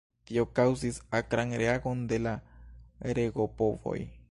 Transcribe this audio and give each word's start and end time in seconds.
Tio 0.29 0.43
kaŭzis 0.59 0.97
akran 1.17 1.53
reagon 1.63 2.01
de 2.13 2.21
la 2.27 2.35
regopovoj. 3.19 3.99